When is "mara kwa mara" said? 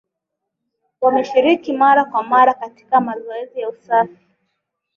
1.73-2.53